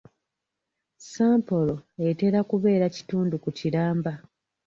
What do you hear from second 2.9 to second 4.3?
kitundu ku kiramba.